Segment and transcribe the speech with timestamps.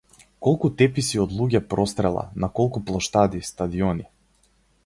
[0.45, 4.09] Колку теписи од луѓе прострела, на колку плоштади, стадиони.